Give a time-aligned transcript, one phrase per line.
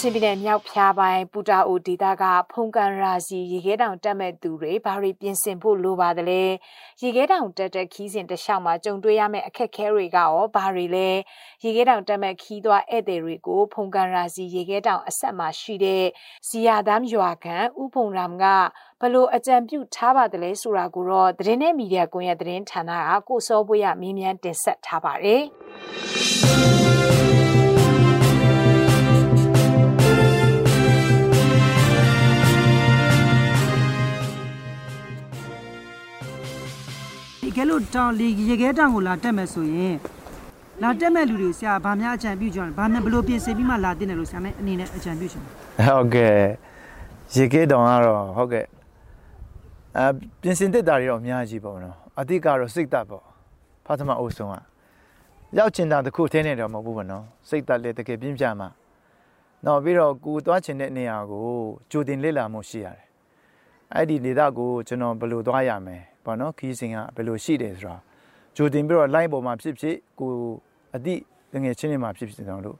[0.00, 6.42] ချင်ပြည်နယ်မြောက်ဖျားပိုင်းပူတာအိုဒေသကဖုန်ကန်ရာစီရေခဲတောင်တက်မဲ့သူတွေဘာတွေပြင်ဆင်ဖို့လိုပါသလဲ
[7.02, 11.08] ရေခဲတောင်တက်တဲ့ခီးစဉ်တစ်လျှောက်မှာကြုံတွေ့ရမယ့်အခက်ခဲတွေကရောဘာတွေလဲ
[11.64, 16.04] ရေခဲတောင်တက်မဲ့ခီးသွားဧည့်သည်တွေကိုဖုန်ကန်ရာစီရေခဲတောင်အဆက်မှာရှိတဲ့
[16.48, 18.44] စီယာဒမ်ရွာခံဥဖုံရမ်က
[19.00, 25.42] ဘလို့အကြံပြုထားပါသလဲဆိုတာကိုတော့သတင်းနဲ့မီဒီယာကွန်ရက်သတင်းဌာနကကိုစောပွေးရမင်းမြန်းတင်ဆက်ထားပါတယ်
[37.58, 39.96] ကယ်လို့တောင်လေရေခဲတောင်ကိုလာတက်မယ်ဆိုရင်
[40.82, 46.36] လာတက်မဲ့လူတွေဆရာဗာများအကြံပြုကြတယ်ဗာနဲ့ဘလို့ပြင်ဆင်ပြီးမှလာတင်တယ်လို့ဆရာမအနေနဲ့အကြံပြုရှင်ဟုတ်ကဲ့
[47.34, 48.64] ရေခဲတောင်ကတော့ဟုတ်ကဲ့
[49.98, 50.00] အ
[50.42, 53.24] ပြင်ဆင်တက်တာတွေတော့အများကြီးပေါ့နော်အတိကတော့စိတ်သက်ပေါ့
[53.86, 54.54] ဖာသမအုပ်ဆုံးက
[55.58, 58.68] ရောက်ချင်တာတခုထင်းနေတော့မဟုတ်ဘူးပေါ့နော်စိတ်သက်လည်းတကယ်ပြင်းပြမှာ
[59.64, 61.46] နောက်ပြီးတော့ကိုသွားချင်တဲ့နေရာကို
[61.90, 63.07] ကြိုတင်လေ့လာမှုရှိရတယ်
[63.94, 67.96] အဲ့ဒီဒေသကိုကျွန်တော်ဘယ်လိုသွားရမလဲပေါ့နော်ခီးစဉ်ကဘယ်လိုရှိတယ်ဆိုတာ
[68.56, 70.30] ဂျိုတင်ပြီးတော့ line ပေါ်မှာဖြစ်ဖြစ်ကို
[70.94, 71.14] အတိ
[71.62, 72.78] ငွေချင်းတွေမှာဖြစ်ဖြစ်ကျွန်တော်တို့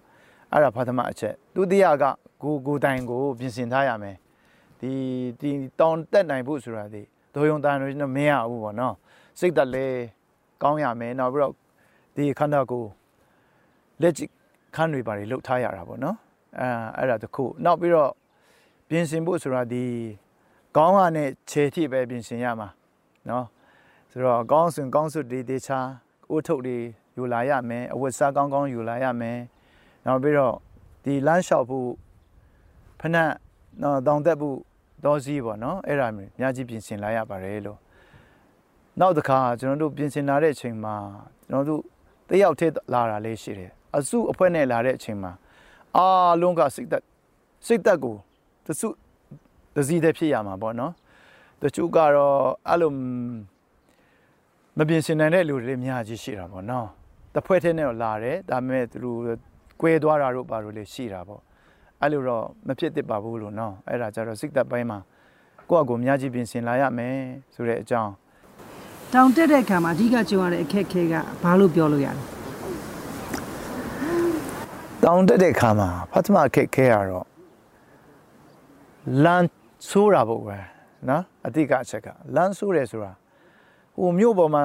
[0.53, 2.05] အဲ့ဒါဖတ်သမအချက်ဒုတိယက
[2.43, 4.17] ကိုကိုတိုင်ကိုပြင်ဆင်ထားရမယ်
[4.81, 4.93] ဒီ
[5.41, 7.03] ဒီတောင်းတက်နိုင်ဖို့ဆိုတာဒီ
[7.35, 8.95] ဒိုယုံတန်တွေတော့မရဘူးပေါ့နော်
[9.39, 9.87] စိတ်သက်လဲ
[10.63, 11.55] ကောင်းရမယ်နောက်ပြီးတော့
[12.17, 12.89] ဒီခန္ဓာကိုယ်
[14.03, 14.15] လက်
[14.75, 16.17] ခန်းတွေပါတွေလှုပ်ထားရတာပေါ့နော်
[16.61, 18.11] အဲအဲ့ဒါတခုနောက်ပြီးတော့
[18.89, 19.85] ပြင်ဆင်ဖို့ဆိုတာဒီ
[20.77, 22.69] ကောင်းကနဲ့ခြေထိပဲပြင်ဆင်ရမှာ
[23.29, 23.47] နော်
[24.11, 25.79] ဆိုတော့အကောင်းစဉ်ကောင်းစွတွေတေချာ
[26.31, 26.79] အိုးထုတ်တွေ
[27.17, 29.39] ယူလာရမယ်အဝတ်စားကောင်းကောင်းယူလာရမယ်
[30.07, 30.55] နောက်ပြီးတော့
[31.05, 31.89] ဒီလမ်းလျှောက်ဖို့
[33.01, 33.31] ဖနက်
[33.83, 34.57] နော်တောင်တက်ဖို့
[35.05, 37.79] ဒေါ်စီပေါ့နော်အဲ့ဒါမျိုးအများကြီးပြင်ဆင်လာရပါတယ်လို့
[39.01, 40.95] နောက်တစ်ခါကျွန်တော်တို့ပြင်ဆင်လာတဲ့အချိန်မှာ
[41.49, 41.83] ကျွန်တော်တို့
[42.29, 45.33] တယောက်ထည့်လာတာလေးရှိတယ်အစုအဖွဲ့နဲ့လာတဲ့အချိန်မှာ
[45.97, 47.03] အားလုံးကစိတ်သက်
[47.67, 48.17] စိတ်သက်ကို
[48.67, 48.89] တစု
[49.79, 50.93] တစည်းတည်းဖြစ်ရမှာပေါ့နော်
[51.63, 52.91] တချို့ကတော့အဲ့လို
[54.79, 56.87] မပြင်ဆင်နိုင်တဲ့လူတွေအများကြီးရှိတာပေါ့နော်
[57.35, 59.19] တဖွဲ့ထဲနဲ့တော့လာတယ်ဒါပေမဲ့သူတို့
[59.81, 61.41] ကွဲသွားတာတို့ပါလို့လည်းရှိတာပေါ့
[62.03, 64.99] အဲ့လိုတော့မဖြစ်သင့်ပါဘူးလို့နော်အဲ့ဒါကြတော့စိတ်သက်ပိုင်းမှာ
[65.71, 67.17] ကိုယ့်အကူအများကြီးပြင်ဆင်လာရမယ်
[67.55, 68.13] ဆိုတဲ့အကြောင်း
[69.15, 72.23] တောင်တက်တဲ့အခါမှာအဓိကကြုံရတဲ့အခက်အခဲကဘာလို့ပြောလို့ရလဲ
[75.05, 77.27] တောင်တက်တဲ့အခါမှာဖတ်မအခက်ခဲရတော့
[79.25, 79.47] လမ်း
[79.87, 80.57] ဆိုးတာပေါ့ပဲ
[81.09, 83.13] နော်အတိကအချက်ကလမ်းဆိုးတယ်ဆိုတာ
[83.97, 84.65] ဟိုမြို့ပေါ်မှာ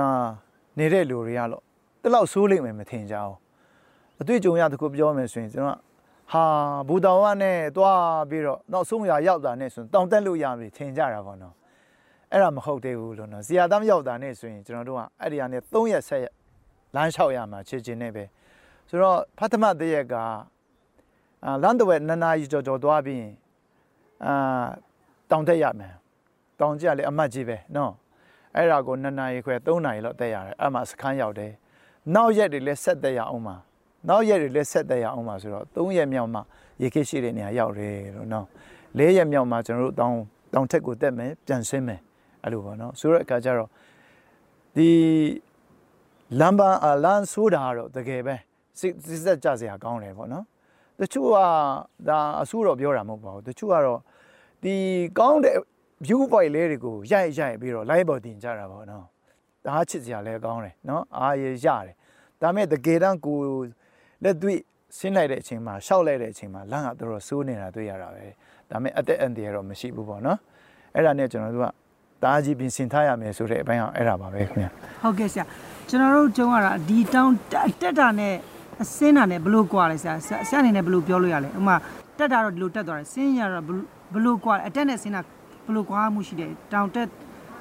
[0.79, 1.61] နေတဲ့လူတွေကတော့
[2.03, 3.37] တလောက်ဆိုးလိမ့်မယ်မထင်ကြဘူး
[4.21, 5.79] အတွေ့အကြုံရတခုပြောမယ်ဆိုရင်ကျွန်တော်
[6.31, 6.43] ဟာ
[6.87, 11.53] ဘူတောင်ကနဲ့တွားပြီးတော့နောက်ဆုံးရရောက်တာနဲ့ဆိုရင်တောင်တက်လို့ရပြီထင်ကြတာပေါ့နော်
[12.31, 16.33] အဲ့ဒါမဟုတ်သေးဘူးလို့နော်ဇီယာတမ်းရောက်တာနဲ့ဆိုရင်ကျွန်တော်တို့ကအဲ့ဒီကနေ3ရက်ဆက်ရက်
[16.95, 18.23] လမ်းလျှောက်ရမှာချစ်ချင်းနဲ့ပဲ
[18.89, 20.15] ဆိုတော့ဖတ်သမတရက်က
[21.45, 23.25] အာလန်တဝဲနနာကြီးကြော်ကြော်သွားပြီး
[24.25, 24.35] အာ
[25.33, 25.93] တောင်တက်ရမယ်
[26.59, 27.91] တောင်ကြီးကလည်းအမတ်ကြီးပဲနော်
[28.55, 31.51] အဲ့ဒါကို2နာရီခွဲ3နာရီလောက်တက်ရတယ်အဲ့မှာစခန်းရောက်တယ်
[32.15, 33.55] နောက်ရက်တွေလည်းဆက်တက်ရအောင်မှာ
[34.09, 36.39] နောက်ရက်တွေလည်းဆက်တက်ရအောင်မှာဆိုတော့3ရက်မြောက်မှ
[36.81, 38.45] ရေခေရှိတဲ့နေရာရောက်တယ်လို့နော်
[38.97, 40.15] 4ရက်မြောက်မှကျွန်တော်တို့တောင်
[40.53, 41.99] တောင်ထက်ကိုတက်မယ်ပြန်ဆင်းမယ်
[42.43, 43.69] အဲ့လိုပေါ့နော်ဆိုတော့အခါကျတော့
[44.75, 44.89] ဒီ
[46.39, 46.69] လမ်းပါ
[47.03, 48.35] လမ်းဆိုးတာတော့တကယ်ပဲ
[48.79, 50.45] စစ်စစ်ကြစရာကောင်းတယ်ပေါ့နော်
[50.99, 51.37] တချို့က
[52.09, 53.99] ဒါအဆိုးတော့ပြောတာမဟုတ်ပါဘူးတချို့ကတော့
[54.63, 54.75] ဒီ
[55.19, 55.55] ကောင်းတဲ့
[56.05, 59.05] view point လေးတွေကိုရိုက်ရိုက်ပြီးတော့ live ပေါ်တင်ကြတာပေါ့နော်
[59.65, 61.95] ဒါချစ်စရာလည်းကောင်းတယ်နော်အားရရတယ်
[62.41, 63.37] ဒါမဲ့တကယ်တမ်းကို
[64.23, 64.59] လက်တွေ့
[64.97, 68.25] ဆင်းလိုက်တဲ့အချိန်မှာရှောက်လိုက်တဲ့အချိန်မှာလမ်းကတော်တော်ဆိုးနေတာတွေ့ရတာပဲ
[68.69, 70.37] ဒါမဲ့အသက်အန္တရာယ်တော့မရှိဘူးပေါ့နော်
[70.95, 71.67] အဲ့ဒါနဲ့ကျွန်တော်တို့က
[72.23, 74.67] တားကြီးပြင်ဆင်ထားရမယ်ဆိုတဲ့အပိုင်းအောင်အဲ့ဒါပါပဲခင်ဗျ
[75.03, 75.45] ဟုတ်ကဲ့ဆရာ
[75.89, 77.33] ကျွန်တော်တို့ကြုံရတာဒီတောင်း
[77.81, 78.35] တက်တာနဲ့
[78.81, 80.13] အစင်းတာနဲ့ဘလို့ကွာလဲဆရာ
[80.47, 81.75] ဆရာအနေနဲ့ဘလို့ပြောလို့ရလဲဥမာ
[82.17, 83.65] တက်တာတော့ဒီလိုတက်သွားတယ်စင်းရတော့
[84.13, 85.21] ဘလို့ကွာအတက်နဲ့စင်းတာ
[85.67, 87.07] ဘလို့ကွာမှုရှိတယ်တောင်တက်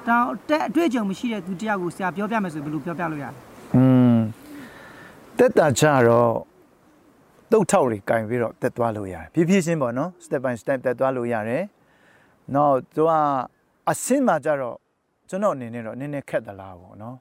[0.07, 3.29] တောင်တက်အတွေ့အကြုံမရှိတဲ့သူတယောက်ကိုဆရာပြောပြမယ်ဆိုဘလို့ပြောပြလို့ရလဲ
[3.75, 3.83] อื
[4.15, 4.17] ม
[5.37, 6.31] တက်တာချတော့
[7.51, 11.63] တုတ်ထောက်တွေကင်ပြီးတော့တက်သွားလို့ရတယ်ဖြည်းဖြည်းချင်းပေါ့နော် step by step တက်သွားလို့ရတယ်
[12.55, 13.11] နောက်သူက
[13.89, 14.77] အစင်းမှာကြတော့
[15.29, 17.15] ကျွန်တော်အနေနဲ့တော့နည်းနည်းခက်သလားပေါ့နော်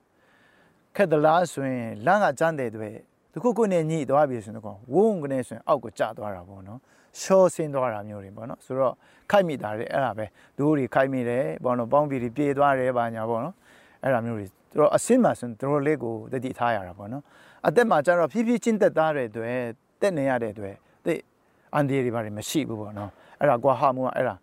[0.96, 2.88] ခက်သလားဆိုရင်လမ်းကကျန်းတဲ့တွေ
[3.32, 6.78] တခုခုနဲ့ညှိသွားပြီဆိုတော့ဝုန်းကနေဆိုရင်အောက်ကိုကျသွားတာပေါ့နော်
[7.20, 8.94] ရှော့ဆင်းသွားတာမျိုးတွေပေါ့နော်ဆိုတော့
[9.30, 10.26] ခိုက်မိတာတွေအဲ့ဒါပဲ
[10.56, 13.54] သူတို့တွေခိုက်မိတယ်ပေါ့နော်ပေါင်းပြီးပြေးသွားတယ်ဘာညာပေါ့နော်
[14.02, 17.22] အဲ့ဒါမျိုးတွေသူတို့အစင်းမှာဆိုရင်သူတို့လေးကိုတတိထားရတာပေါ့နော်
[17.66, 19.56] အသက်မှာကျတော့ဖြည်းဖြည်းချင်းတက်သားတဲ့အတွက်
[20.00, 20.74] တက်နေရတဲ့အတွက်
[21.06, 21.14] တိ
[21.74, 23.10] အန်ဒီတွေဘာတွေမရှိဘူးပေါ့နော်
[23.40, 24.34] အဲ့ဒါကွာဟာမှုကအဲ့ဒါ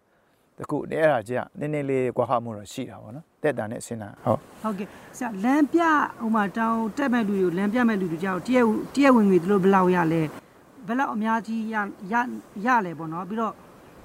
[0.58, 4.88] တခုအဲ့ဒါကြီးကနည်းနည်းလေးကွာဟာမှုတော့ရှိတာပေါ့နော်တက်တာနဲ့အစင်းတာဟုတ်ဟုတ်ကဲ့
[5.18, 5.82] ဆရာလမ်းပြ
[6.20, 10.26] ဟိုမှာတောင်းတက်မဲ့လူတွေကိုလမ်းပြမဲ့လူတွေကြောက်တရက်တရက်ဝင်ငွေသူတို့ဘယ်လောက်ရလဲဥ
[10.88, 11.76] ဘယ်လောက်အများကြီးရ
[12.14, 12.16] ရ
[12.66, 13.54] ရလဲပေါ့နော်ပြီးတော့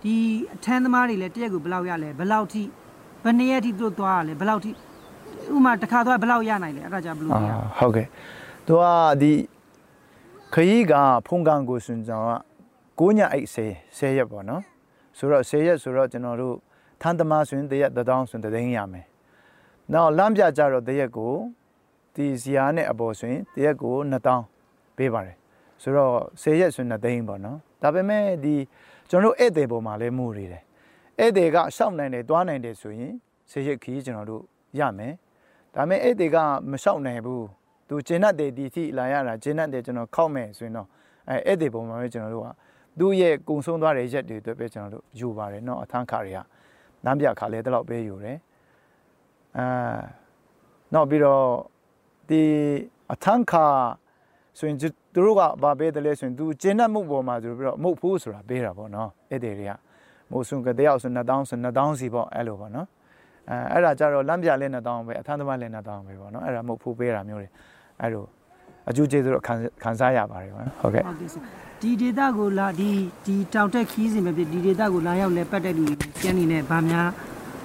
[0.02, 0.14] ဒီ
[0.54, 2.62] အထမ်းသမားတွေလည်းတရက်ကိုဘယ်လောက်ရလဲဘယ်လောက်ထိ
[3.24, 4.70] ဘယ်နှစ်ရက်ထိသူတို့သွားရလဲဘယ်လောက်ထိ
[5.54, 8.06] ဥမာတစ်ခါသွားဘယ်လောက်ရနိုင်လဲအဲ့ဒါကြဘယ်လိုအာလဲဟုတ်ကဲ့
[8.66, 8.84] သူက
[9.20, 9.32] ဒီ
[10.54, 10.94] ခရီးက
[11.26, 12.30] ဖုန်ကန်ကိုစွန်ကြောင်က
[12.98, 13.56] 9ညအိတ်10
[13.98, 14.62] 10ရက်ပေါ့နော်
[15.18, 16.56] ဆိုတော့10ရက်ဆိုတော့ကျွန်တော်တို့
[17.02, 19.06] ထန်တမဆိုရင်တရက်တစ်တောင်းဆိုရင်တစ်သိန်းရမယ်
[19.92, 21.32] နောက်လမ်းပြကြတော့တရက်ကို
[22.14, 25.36] ဒီဇီယာနဲ့အပေါ်ဆိုရင်တရက်ကို2000ပေးပါတယ်
[25.83, 28.55] ဆိုတော့10ရက်ဆိုရင်2သိန်းပေါ့နော်ဒါပေမဲ့ဒီ
[29.09, 30.63] ကျွန်တော်တို့ဧည့်သည်ပေါ်မှာလည်းမှုနေတယ်
[31.19, 33.13] ဧည့်သည်ကရှောက်နိုင်တယ်တွားနိုင်တယ်ဆိုရင်
[33.51, 34.43] 10ရက်ခရီးကျွန်တော်တို့
[34.79, 35.13] ရမယ်
[35.75, 36.37] ဒါပေမဲ့ဧည့်သည်က
[36.71, 37.45] မရှောက်နိုင်ဘူး
[37.89, 40.87] သူကျင်းတတ်တယ်ဒီထိလာရတာကျင်းတတ်တယ်ကျွန်တော်ခောက်မယ်ဆိုရင်တော့
[41.29, 42.47] အဲဧည့်သည်ပုံမှာပဲကျွန်တော်တို့က
[42.99, 46.39] သူ့ရဲ့ကုံဆုံးသွားတဲ့ရက်တွေအတွက်ပဲကျွန်တော်တို့ယူပါတယ်เนาะအထမ်းခါတွေက
[47.05, 48.37] နမ်းပြခါလဲတလောက်ပဲယူတယ်
[49.57, 49.65] အာ
[50.93, 51.45] နောက်ပြီးတော့
[52.29, 52.41] ဒီ
[53.13, 53.65] အထမ်းခါ
[54.58, 59.72] ဆိုရင်သူတို့ကဘာပေးတယ်လဲဆိုရင်သူကျင်းတဲ့မုတ်ပေါ်မှာဆိုပြီးတော့မုတ်ဖိုးဆိုတာပေးတာပေါ့နော်အဲ့ဒီတွေက
[60.30, 62.86] မိုးဆွန်ကတယောက်ဆို2000ဆို2000စီပေါ့အဲ့လိုပေါ့နော်
[63.50, 67.48] အဲအဲ့ဒါကြတော့လမ်းပြလဲ2000ပဲအထမ်းသမားလဲ2000ပဲပေါ့နော်အဲ့ဒါမုတ်ဖိုးပေးတာမျိုးတွေ
[68.00, 68.24] အဲ့လို
[68.90, 71.42] အကျိုးကျေးဇူးတော့ခံခံစားရပါတယ်ပေါ့နော်ဟုတ်ကဲ့ဟုတ်ကဲ့ဆရာ
[71.80, 72.90] ဒီဒေတာကိုလာဒီ
[73.26, 77.08] ဒီတောင်တက်ခီးစဉ်ပဲဖြစ်ဒီဒေတာကိုလာရောက်လဲပတ်တဲ့လူတွေကျန်နေတဲ့ဗာများ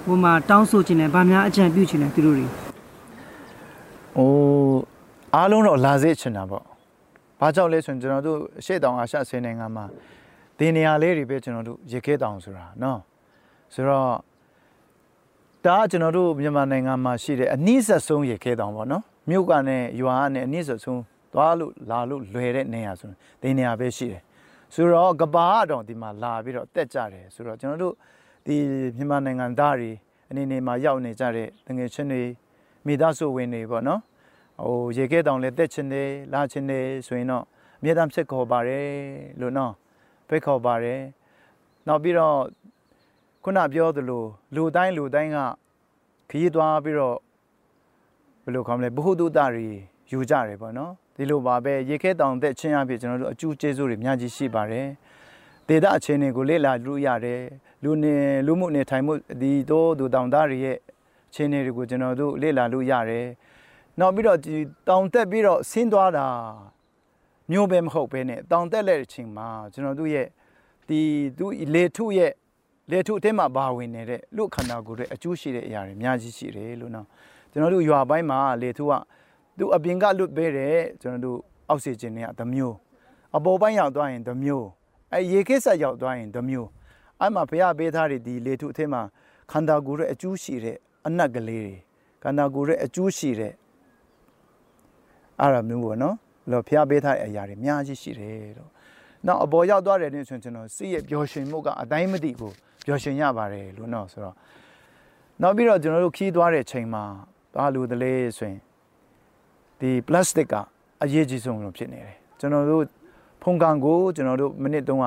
[0.04, 2.46] ဟိုမှာတောင်းဆိုခြင်းနဲ့ဗာများအကြံပြုခြင်းနဲ့သူတို့တွေ
[4.16, 4.80] အိုး
[5.34, 6.64] အားလုံးတော့လာစေချင်တာပေါ့
[7.40, 9.84] ဘာကြောင့်လဲဆိုရင်ကျွန်တော်တို့အရှိတောင်အာရှဆေးနိုင်ငံမှာ
[10.58, 13.00] ဒီနေရာလေးတွေပဲကျွန်တော်တို့ရေခဲတောင်ဆိုတာနော်
[13.74, 14.08] ဆိုတော့
[15.64, 21.00] ဒါကကျွန်တော်တို့မြန်မာနိုင်ငံမှာရှိတဲ့အနည်းဆက်ဆုံးရေခဲတောင်ပေါ့နော်မြို့ကနဲ့ရွာကနဲ့အနည်းဆက်ဆုံး
[21.32, 24.22] သွားလို့လာလို့လွယ်တဲ့နေရာဆိုရင်ဒီနေရာပဲရှိတယ်
[24.74, 27.94] ဆိုတော့ကဘာကတော့ဒီမှာလာပြီးတော့တက်ကြတယ်ဆိုတော့ကျွန်တော်တို့
[28.46, 28.56] ဒီ
[28.96, 29.90] မြန်မာနိုင်ငံသားတွေ
[30.30, 32.22] အနေနဲ့မှာရောက်နေကြတဲ့တငယ်ချင်းတွေ
[32.86, 34.00] မိသားစုဝင်တွေပေါ့နော်
[34.66, 37.44] ဟိုရေခဲတောင်လည်းတက်ချင်တယ်လာချင်တယ်ဆိုရင်တော့
[37.78, 38.88] အမြဲတမ်းဖြစ်ခေါ်ပါတယ်
[39.40, 39.72] လို့နော်
[40.28, 41.00] ဖိတ်ခေါ်ပါတယ်
[41.86, 42.36] နောက်ပြီးတော့
[43.44, 44.24] ခုနပြောသလို
[44.54, 45.38] လူတိုင်းလူတိုင်းက
[46.30, 47.16] ခရီးသွားပြီးတော့
[48.42, 49.68] ဘယ်လိုခေါ်မလဲဘ ഹു တုတတွေ
[50.10, 54.86] ယူကြတယ်ပေါ့နော်ဒီလိုပါပဲရေခဲတောင်တက်ချင်းအဖြစ်ကျွန်တော်တို့အကျူးကျေးဇူးတွေအများကြီးရှိပါတယ်
[55.68, 57.40] ဒေတာအခြေအနေကိုလေ့လာလို့ရတယ်
[57.84, 58.14] လူနေ
[58.46, 60.76] လူမှုနေထိုင်မှုဒီတော့ဒူတောင်သားတွေရဲ့
[61.28, 63.26] အခြေအနေတွေကိုကျွန်တော်တို့လေ့လာလို့ရတယ်
[63.98, 64.54] နောက်ပြီးတော့ဒီ
[64.88, 66.26] တောင်တက်ပြီးတော့ဆင်းသွားတာ
[67.50, 70.26] မျိုးပဲမဟုတ်ပဲနဲ့တောင်တက်တဲ့အချိန်မှာကျွန်တော်တို့ရဲ့
[70.88, 71.00] ဒီ
[71.38, 72.32] သူလေထုရဲ့
[72.90, 77.06] လေထုအထက်မှာဘာဝင်နေတဲ့လူခန္ဓာကိုယ်ရဲ့အကျိုးရှိတဲ့အရာတွေအများကြီးရှိတယ်လို့နော်
[77.50, 78.92] ကျွန်တော်တို့ရွာပိုင်းမှာလေထုက
[79.58, 81.38] သူအပြင်ကလွတ်ပေးတဲ့ကျွန်တော်တို့
[81.68, 82.76] အောက်ဆီဂျင်တွေကတစ်မျိုး
[83.36, 84.66] အပေါ်ပိုင်းရောက်သွားရင်တစ်မျိုး
[85.12, 86.68] အဲရေခဲဆက်ရောက်သွားရင်တစ်မျိုး
[87.20, 89.02] အဲ့မှာဘုရားပေးထားတဲ့ဒီလေထုအထက်မှာ
[89.52, 90.76] ခန္ဓာကိုယ်ရဲ့အကျိုးရှိတဲ့
[91.06, 91.76] အနက်ကလေးတွေ
[92.22, 93.52] ခန္ဓာကိုယ်ရဲ့အကျိုးရှိတဲ့
[95.40, 96.16] အဲ့ဒါမျိုးပေါ့နော်
[96.50, 98.70] လို့ဘုရားပေးထားတဲ့အရာတွေအများကြီးရှိတယ်လို့
[99.26, 102.54] နောက်အပေါ်ရောက်သွားတယ်နေဆိုရင်ကျွန်တော်စိတ်ရဲ့ပျော်ရွှင်မှုကအတိုင်းမသိဘူး
[102.86, 104.34] ပျော်ရွှင်ရပါတယ်လို့နော်ဆိုတော့
[105.42, 107.04] နောက်ပြီးတော့ကျွန်တော်တို့ခီးသွားတဲ့ချိန်မှာ
[107.54, 108.60] ဘာလို့တလဲဆိုရင်
[109.80, 110.54] ဒီပလတ်စတစ်က
[111.02, 112.84] အရေးကြီးဆုံးလို့ဖြစ်နေတယ်ကျွန်တော်တို့
[113.42, 115.06] ဖုန်ကန်ကိုကျွန်တော်တို့မိနစ်တုန်းက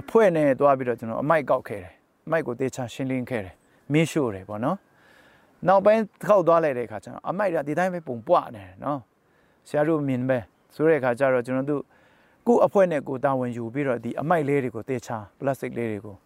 [0.00, 1.92] အဖွဲနဲ့တွားပြီးတော့ကျွန်တော်အမိုက်ကောက်ခဲ့တယ်
[2.26, 3.54] အမိုက်ကိုတေချာရှင်းလင်းခဲ့တယ်
[3.92, 4.76] မင်းရှို့တယ်ပေါ့နော်
[5.68, 9.00] နောက်ပိုင်းတစ်ခေါက်သွားလိုက်တဲ့အခါကျတော့အမိုက်ကဒီတိုင်းပဲပုံပွားနေတယ်နော်
[9.68, 10.38] ဆရာတို့မြင်ပဲ
[10.74, 11.82] ဆိုတဲ့အခါကျတော့ကျွန်တော်တို့
[12.46, 16.16] ကိုယ့်အဖွဲနဲ့ကိုယ်တာဝန်ယူပြီးတော့ဒီအမိုက်လေးတွေကိုတေချာပလတ်စတစ်လေးတွေကို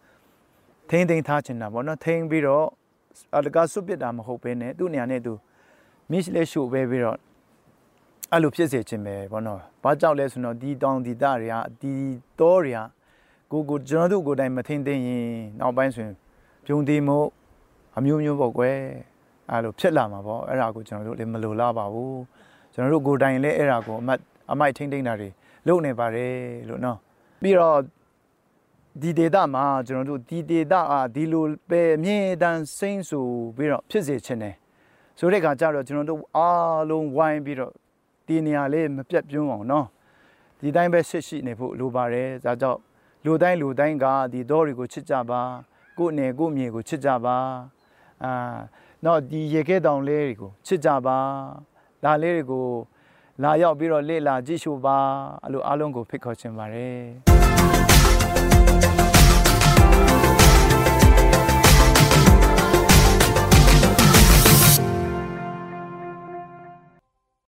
[0.89, 2.65] ထိန်းသိမ်းထားချင်တာပေါ့နော်ထိန်းပြီးတော့
[3.37, 5.33] အလကားစွပစ်တာမဟုတ်ဘဲနဲ့သူ့နေရာနဲ့သူ
[6.11, 7.17] မစ်လေးရှို့ပဲပြီးတော့
[8.31, 11.93] အဲ့လိုဖြစ်စေခြင်းပဲပေါ့နော်။ဘာကြောင့်လဲဆိုတော့ဒီတောင်ဒီတာတွေကဒီ
[12.39, 12.79] တောတွေက
[13.51, 15.27] ကိုကိုကျွန်တော်တို့ကိုယ်တိုင်မထင်သိရင်
[15.59, 16.15] နောက်ပိုင်းဆိုရင်
[16.65, 17.27] ပြုံသေးမို့
[17.97, 18.77] အမျိုးမျိုးပေါ့ကွယ်
[19.51, 22.17] အဲ့လိုဖြစ်လာမှာပေါ့အဲ့ဒါကိုကျွန်တော်တို့လည်းမလိုလားပါဘူး
[22.77, 24.19] ကျွန်တော်တို့ကိုယ်တိုင်လည်းအဲ့ဒါကိုအမတ်
[24.51, 25.29] အမိုက်ထိမ့်သိမ့်တာတွေ
[25.67, 26.33] လုပ်နေပါတယ်
[26.69, 26.97] လို့နော်
[27.41, 27.77] ပြီးတော့
[29.01, 33.19] ဒီဒေတာမှာကျွန်တော်တို့ဒီဒေတာအာဒီလိုပဲအမြင့်တန်းစိမ့်ဆူ
[33.55, 34.55] ပြီးတော့ဖြစ်စေချင်တယ်
[35.17, 37.71] ဆိုတဲ့အခါကျတော့ကျွန်တော်တို့အားလုံးဝိုင်းပြီးတော့
[38.27, 39.85] ဒီနေရာလေးမပြတ်ပြုံးအောင်နော်
[40.59, 42.79] ဒီတိုင်းပဲရှစ်ရှိနေဖို့လိုပါတယ်ဒါကြောင့်
[43.25, 45.41] လူတိုင်းလူတိုင်းကဒီတော်တွေကိုချစ်ကြပါ
[45.97, 47.37] ကိုယ့်နယ်ကိုယ့်မြေကိုချစ်ကြပါ
[48.23, 48.31] အာ
[49.05, 51.17] တော့ဒီရေခဲတောင်လေးတွေကိုချစ်ကြပါ
[52.07, 52.65] ဒါလေးတွေကို
[53.43, 54.97] လာရောက်ပြီးတော့လေ့လာကြည့်ရှုပါ
[55.43, 56.97] အဲ့လိုအားလုံးကိုဖိတ်ခေါ်ချင်ပါတယ်